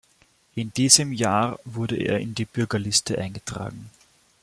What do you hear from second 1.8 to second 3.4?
er in die Bürgerliste